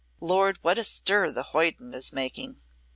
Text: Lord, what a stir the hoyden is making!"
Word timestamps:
Lord, 0.19 0.57
what 0.63 0.79
a 0.79 0.83
stir 0.83 1.29
the 1.29 1.43
hoyden 1.43 1.93
is 1.93 2.11
making!" 2.11 2.59